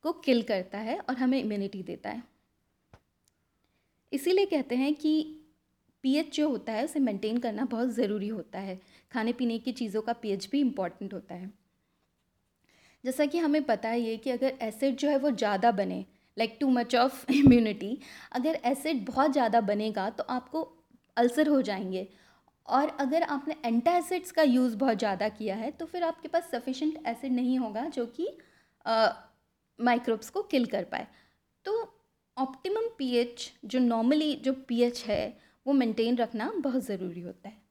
को 0.04 0.12
किल 0.24 0.42
करता 0.44 0.78
है 0.80 0.98
और 0.98 1.16
हमें 1.16 1.40
इम्यूनिटी 1.40 1.82
देता 1.82 2.10
है। 2.10 2.22
इसीलिए 4.12 4.46
कहते 4.46 4.76
हैं 4.76 4.94
कि 4.94 5.40
पीएच 6.04 6.34
जो 6.37 6.49
होता 6.49 6.73
है, 6.73 6.84
उसे 6.84 7.00
मेंटेन 7.00 7.38
करना 7.38 7.64
बहुत 7.66 7.88
ज़रूरी 7.90 8.28
होता 8.28 8.58
है। 8.61 8.80
खाने 9.12 9.32
पीने 9.32 9.58
की 9.58 9.73
चीज़ों 9.75 10.02
का 10.02 10.12
पीएच 10.14 10.49
भी 10.52 10.61
इंपॉर्टेंट 10.61 11.14
होता 11.14 11.34
है। 11.34 11.52
जैसा 13.04 13.26
कि 13.26 13.38
हमें 13.38 13.62
पता 13.64 13.88
है 13.88 14.00
ये 14.00 14.16
कि 14.16 14.30
अगर 14.30 14.58
एसिड 14.62 14.96
जो 14.96 15.08
है 15.08 15.16
वो 15.18 15.30
ज़्यादा 15.32 15.70
बने 15.73 16.04
like 16.37 16.56
too 16.61 16.68
much 16.70 16.94
of 16.96 17.25
immunity 17.32 17.99
अगर 18.32 18.58
एसिड 18.66 19.04
बहुत 19.06 19.32
ज़्यादा 19.32 19.61
बनेगा 19.62 20.08
तो 20.11 20.25
आपको 20.30 20.62
अल्सर 21.16 21.49
हो 21.49 21.61
जाएँगे। 21.62 22.06
और 22.68 22.88
अगर 23.00 23.23
आपने 23.25 23.56
एंटा 23.64 23.96
एसिड्स 23.96 24.32
का 24.32 24.42
यूज़ 24.42 24.76
बहुत 24.76 24.99
ज़्यादा 24.99 25.28
किया 25.30 25.56
है 25.56 25.70
तो 25.70 25.87
फिर 25.87 26.02
आपके 26.04 26.28
पास 26.28 26.50
सफिशेंट 26.50 27.06
एसिड 27.06 27.32
नहीं 27.32 27.58
होगा, 27.58 27.84
जो 27.87 28.06
कि 28.08 28.28
माइक्रोब्स 29.78 30.30
को 30.30 30.42
किल 30.44 30.66
कर 30.66 30.84
पाए। 30.84 31.06
तो 31.64 31.73
ऑप्टिमम 32.37 32.88
पीएच, 32.99 33.52
जो 33.64 33.78
नॉर्मली 33.80 34.34
जो 34.37 34.52
पीएच 34.68 35.04
है 35.04 35.37
वो 35.66 35.73
मेंटेन 35.73 36.16
रखना 36.16 36.52
बहुत 36.56 36.85
ज़रूरी 36.85 37.21
होता 37.21 37.49
है। 37.49 37.62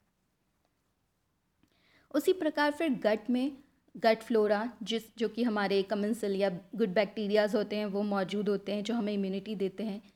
उसी 2.14 2.32
प्रकार 2.32 2.70
फिर 2.70 2.88
गट 2.88 3.30
में 3.30 3.56
गट 3.96 4.22
फ्लोरा 4.22 4.72
जिस, 4.82 5.02
जो 5.18 5.28
कि 5.28 5.42
हमारे 5.42 5.82
कमेंसल 5.82 6.36
या 6.36 6.50
गुड 6.74 6.88
बैक्टीरियाज 6.88 7.54
होते 7.54 7.76
हैं, 7.76 7.86
वो 7.86 8.02
मौजूद 8.02 8.48
होते 8.48 8.72
हैं, 8.72 8.84
जो 8.84 8.94
हमें 8.94 9.12
इम्यूनिटी 9.12 9.54
देते 9.54 9.84
हैं। 9.84 10.13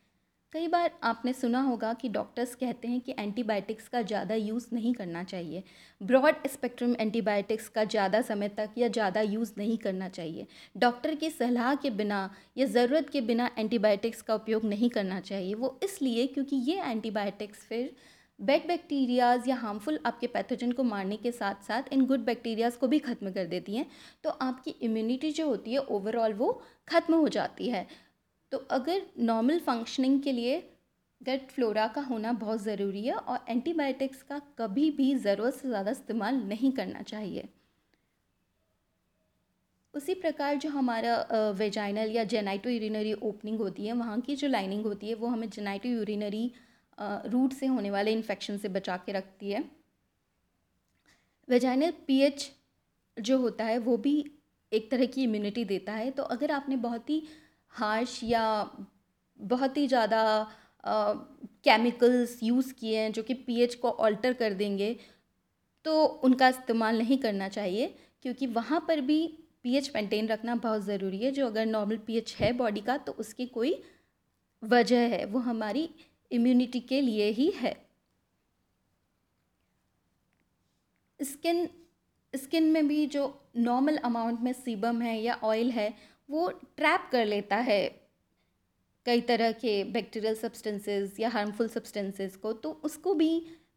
कई 0.53 0.69
बार 0.69 0.91
आपने 1.03 1.33
सुना 1.33 1.61
होगा 1.61 1.93
कि 1.93 2.09
डॉक्टर्स 2.09 2.55
कहते 2.55 2.89
हैं 2.89 3.01
कि 3.01 3.15
एंटीबायोटिक्स 3.19 3.89
का 3.89 4.01
ज़्यादा 4.03 4.35
यूज़ 4.35 4.67
नहीं 4.73 4.93
करना 4.95 5.23
चाहिए। 5.25 5.63
ब्रॉड 6.01 6.47
स्पेक्ट्रम 6.49 6.95
एंटीबायोटिक्स 7.01 7.69
का 7.69 7.85
ज़्यादा 7.85 8.21
समय 8.23 8.49
तक 8.49 8.71
या 8.79 8.89
ज़्यादा 8.89 9.21
यूज़ 9.21 9.53
नहीं 9.59 9.77
करना 9.79 10.09
चाहिए। 10.09 10.47
डॉक्टर 10.77 11.15
की 11.15 11.31
सलाह 11.31 11.75
के 11.75 11.91
बिना 11.93 12.31
या 12.59 12.67
ज़रूरत 12.69 13.11
के 13.11 13.21
बिना 13.21 13.51
एंटीबायोटिक्स 13.59 14.23
का 14.23 14.35
उपयोग 14.35 14.65
नहीं 14.65 14.91
करना 14.91 15.21
चाहिए। 15.21 15.55
वो 15.55 15.79
इसलिए 15.85 16.27
क्योंकि 16.27 16.57
ये 16.69 16.81
एंटीबायोटिक्स 16.83 17.67
फिर 17.69 17.93
बैड 18.39 18.67
बैक्टीरियाज़ 18.69 19.49
या 19.49 19.57
हार्मफुल 19.57 19.99
आपके 20.07 20.27
पैथोजन 20.29 20.73
को 20.73 20.83
मारने 20.85 21.17
के 21.17 21.31
साथ 21.33 21.65
साथ 21.65 21.93
इन 21.93 22.05
गुड 22.07 22.25
बैक्टीरियाज़ 22.25 22.79
को 22.79 22.89
भी 22.89 22.99
ख़त्म 23.01 23.31
कर 23.33 23.47
देती 23.47 23.77
हैं। 23.77 23.87
तो 24.25 24.31
आपकी 24.43 24.75
इम्यूनिटी 24.83 25.31
जो 25.33 25.49
होती 25.49 25.73
है 25.73 25.79
ओवरऑल 25.79 26.33
वो 26.35 26.53
ख़त्म 26.89 27.15
हो 27.15 27.29
जाती 27.31 27.69
है। 27.69 27.87
तो 28.53 28.59
अगर 28.71 29.03
नॉर्मल 29.21 29.59
फंक्शनिंग 29.59 30.23
के 30.23 30.33
लिए 30.33 30.63
गट 31.21 31.51
फ्लोरा 31.51 31.87
का 31.89 32.01
होना 32.01 32.33
बहुत 32.35 32.63
ज़रूरी 32.63 33.05
है 33.07 33.15
और 33.15 33.45
एंटीबायोटिक्स 33.49 34.23
का 34.23 34.41
कभी 34.59 34.91
भी 34.91 35.15
ज़रूरत 35.17 35.55
से 35.55 35.69
ज़्यादा 35.69 35.91
इस्तेमाल 35.91 36.35
नहीं 36.45 36.73
करना 36.73 37.03
चाहिए। 37.03 37.49
उसी 39.95 40.15
प्रकार 40.15 40.57
जो 40.57 40.69
हमारा 40.71 41.15
वेजाइनल 41.59 42.11
या 42.11 42.25
जेनाइटो 42.25 42.71
यूरिनरी 42.71 43.13
ओपनिंग 43.15 43.59
होती 43.59 43.87
है, 43.87 43.93
वहाँ 43.95 44.21
की 44.21 44.37
जो 44.37 44.49
लाइनिंग 44.49 44.85
होती 44.85 45.09
है, 45.09 45.15
वो 45.15 45.27
हमें 45.27 45.49
जेनाइटो 45.51 45.89
यूरिनरी 45.89 46.51
रूट 46.99 47.53
से 47.53 47.67
होने 47.67 47.91
वाले 47.91 48.13
इन्फेक्शन 48.13 48.59
से 48.59 48.69
बचा 48.69 48.97
के 48.97 49.13
रखती 49.13 49.51
है। 49.51 49.65
वेजाइनल 51.49 51.93
पीएच 52.07 52.51
जो 53.17 53.39
होता 53.39 53.65
है, 53.65 53.79
वो 53.79 53.97
भी 53.97 54.25
एक 54.73 54.91
तरह 54.91 55.07
की 55.07 55.23
इम्यूनिटी 55.23 55.65
देता 55.65 55.93
है। 55.93 56.11
तो 56.11 56.23
अगर 56.25 56.51
आपने 56.51 56.77
बहुत 56.79 57.11
ही 57.11 57.23
हार्श 57.75 58.21
या 58.25 58.45
बहुत 59.41 59.77
ही 59.77 59.87
ज़्यादा 59.89 60.23
केमिकल्स 60.85 62.39
यूज़ 62.43 62.73
किए 62.75 62.99
हैं 62.99 63.13
जो 63.13 63.23
कि 63.23 63.35
पीएच 63.37 63.75
को 63.75 63.91
ऑल्टर 63.91 64.33
कर 64.35 64.55
देंगे 64.55 64.97
तो 65.85 66.05
उनका 66.25 66.49
इस्तेमाल 66.49 66.99
नहीं 66.99 67.19
करना 67.19 67.49
चाहिए, 67.49 67.95
क्योंकि 68.23 68.47
वहाँ 68.49 68.85
पर 68.89 69.01
भी 69.01 69.27
पीएच 69.63 69.91
मेंटेन 69.95 70.29
रखना 70.29 70.55
बहुत 70.57 70.83
ज़रूरी 70.85 71.19
है। 71.19 71.31
जो 71.31 71.47
अगर 71.47 71.67
नॉर्मल 71.67 71.97
पीएच 72.07 72.35
है 72.37 72.53
बॉडी 72.53 72.81
का 72.81 72.97
तो 72.99 73.13
उसकी 73.15 73.47
कोई 73.49 73.75
वजह 74.63 75.01
है, 75.09 75.25
वो 75.27 75.39
हमारी 75.41 75.89
इम्यूनिटी 76.31 76.81
के 76.83 77.01
लिए 77.01 77.29
ही 77.31 77.51
है। 77.57 77.77
स्किन 81.21 81.69
स्किन 82.35 82.65
में 82.65 82.87
भी 82.89 83.07
जो 83.09 83.23
नॉर्मल 83.59 83.97
अमाउंट 84.05 84.41
में 84.41 84.53
सीबम 84.55 85.01
है 85.03 85.19
या 85.21 85.39
ऑयल 85.45 85.71
है 85.71 85.93
वो 86.29 86.49
ट्रैप 86.77 87.09
कर 87.13 87.27
लेता 87.27 87.57
है 87.57 87.83
कई 89.07 89.21
तरह 89.21 89.53
के 89.53 89.83
बैक्टीरियल 89.85 90.35
सब्सटेंसेस 90.35 91.21
या 91.21 91.29
हार्मफुल 91.29 91.69
सब्सटेंसेस 91.69 92.37
को 92.37 92.53
तो 92.55 92.71
उसको 92.85 93.15
भी 93.15 93.31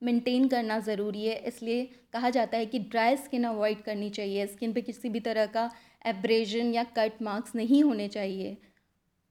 मेंटेन 0.03 0.47
करना 0.47 0.79
ज़रूरी 0.79 1.25
है। 1.25 1.35
इसलिए 1.47 1.83
कहा 2.13 2.29
जाता 2.29 2.57
है 2.57 2.65
कि 2.65 2.79
ड्राई 2.79 3.17
स्किन 3.17 3.43
अवॉइड 3.43 3.81
करनी 3.83 4.09
चाहिए। 4.09 4.47
स्किन 4.47 4.73
पे 4.73 4.81
किसी 4.81 5.09
भी 5.09 5.19
तरह 5.19 5.45
का 5.45 5.69
एब्रेजन 6.05 6.73
या 6.73 6.83
कट 6.97 7.21
मार्क्स 7.21 7.55
नहीं 7.55 7.83
होने 7.83 8.07
चाहिए 8.07 8.57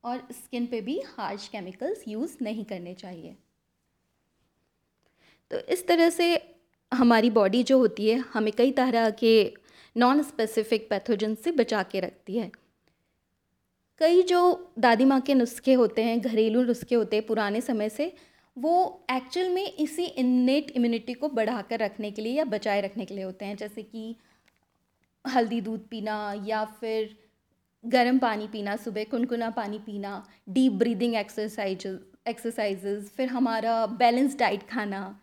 और 0.05 0.27
स्किन 0.33 0.67
पे 0.67 0.81
भी 0.81 0.99
हार्श 1.07 1.49
केमिकल्स 1.49 2.05
यूज़ 2.09 2.37
नहीं 2.43 2.65
करने 2.65 2.95
चाहिए। 2.95 3.37
तो 5.51 5.59
इस 5.69 5.87
तरह 5.89 6.11
से 6.11 6.35
हमारी 6.93 7.31
बॉडी 7.31 7.63
जो 7.63 7.79
होती 7.79 8.09
है, 8.09 8.19
हमें 8.33 8.53
कई 8.53 8.71
तरह 8.73 9.11
के 9.11 9.53
नॉन 9.97 10.23
स्पेसिफिक 10.23 10.89
पैथोजन 10.91 11.35
से 11.35 11.53
बचा 11.53 11.83
के 11.83 12.01
रखती 12.01 12.39
है। 12.39 12.51
कई 14.01 14.23
जो 14.23 14.73
दादी 14.79 15.05
माँ 15.05 15.21
के 15.21 15.35
नुस्खे 15.35 15.73
होते 15.75 16.03
हैं, 16.05 16.21
घरेलू 16.21 16.63
नुस्खे 16.63 16.95
होते 16.95 17.17
हैं 17.17 17.27
पुराने 17.27 17.61
समय 17.61 17.89
से, 17.89 18.13
वो 18.57 19.07
एक्चुअल 19.11 19.49
में 19.49 19.73
इसी 19.75 20.05
इन्नेट 20.05 20.71
इम्यूनिटी 20.71 21.15
को 21.15 21.29
बढ़ा 21.29 21.61
कर 21.63 21.79
रखने 21.79 22.11
के 22.11 22.23
लिए 22.23 22.33
या 22.33 22.45
बचाए 22.45 22.81
रखने 22.81 23.05
के 23.05 23.15
लिए 23.15 23.25
होते 23.25 23.45
हैं। 23.45 23.57
जैसे 23.57 23.83
कि 23.83 24.15
हल्दी 25.25 25.61
दूध 25.61 25.87
पीना 25.89 26.17
या 26.47 26.65
फिर 26.81 27.17
गर्म 27.85 28.19
पानी 28.19 28.47
पीना, 28.47 28.77
सुबह 28.77 29.05
कुनकुना 29.05 29.51
पानी 29.51 29.79
पीना 29.79 30.25
डीप 30.49 30.73
ब्रीदिंग 30.73 31.15
एक्सरसाइज 31.17 31.87
एक्सरसाइजेज 32.29 33.11
फिर 33.11 33.29
हमारा 33.29 33.85
बैलेंस 33.87 34.39
डाइट 34.39 34.69
खाना 34.69 35.21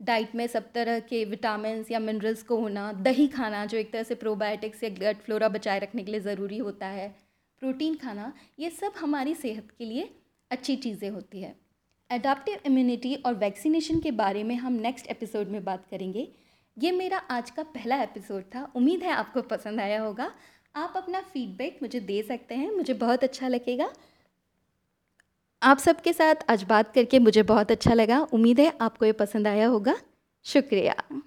डाइट 0.00 0.34
में 0.34 0.46
सब 0.46 0.70
तरह 0.72 0.98
के 1.00 1.24
विटामिन 1.24 1.84
या 1.90 1.98
मिनरल्स 1.98 2.42
को 2.42 2.56
होना, 2.56 2.92
दही 2.92 3.28
खाना 3.28 3.66
जो 3.66 3.78
एक 3.78 3.92
तरह 3.92 4.02
से 4.02 4.14
प्रोबायोटिक्स 4.14 4.82
या 4.84 4.90
ब्लड 4.90 5.16
फ्लोरा 5.16 5.48
बचाए 5.48 5.78
रखने 5.78 6.02
के 6.04 6.10
लिए 6.12 6.20
ज़रूरी 6.20 6.58
होता 6.58 6.86
है। 6.86 7.14
प्रोटीन 7.62 7.94
खाना, 7.94 8.32
ये 8.58 8.70
सब 8.70 8.92
हमारी 8.98 9.34
सेहत 9.34 9.68
के 9.78 9.84
लिए 9.84 10.14
अच्छी 10.50 10.76
चीज़ें 10.76 11.10
होती 11.10 11.42
है। 11.42 11.54
एडाप्टिव 12.10 12.58
इम्यूनिटी 12.66 13.14
और 13.14 13.34
वैक्सीनेशन 13.34 14.00
के 14.00 14.10
बारे 14.10 14.42
में 14.44 14.54
हम 14.54 14.72
नेक्स्ट 14.72 15.06
एपिसोड 15.06 15.48
में 15.48 15.64
बात 15.64 15.86
करेंगे। 15.90 16.28
ये 16.78 16.92
मेरा 16.92 17.18
आज 17.18 17.50
का 17.50 17.62
पहला 17.62 18.02
एपिसोड 18.02 18.42
था। 18.42 18.72
उम्मीद 18.76 19.02
है 19.02 19.10
आपको 19.10 19.42
पसंद 19.42 19.80
आया 19.80 20.02
होगा। 20.02 20.32
आप 20.76 20.92
अपना 20.96 21.20
फीडबैक 21.20 21.78
मुझे 21.82 22.00
दे 22.00 22.22
सकते 22.22 22.54
हैं। 22.54 22.70
मुझे 22.70 22.94
बहुत 22.94 23.24
अच्छा 23.24 23.48
लगेगा। 23.48 23.92
आप 25.62 25.78
सबके 25.78 26.12
साथ 26.12 26.34
आज 26.50 26.62
बात 26.62 26.94
करके 26.94 27.18
मुझे 27.18 27.42
बहुत 27.42 27.70
अच्छा 27.70 27.94
लगा। 27.94 28.20
उम्मीद 28.20 28.60
है 28.60 28.72
आपको 28.80 29.04
ये 29.04 29.12
पसंद 29.12 29.46
आया 29.46 29.66
होगा। 29.66 29.96
शुक्रिया। 30.44 31.22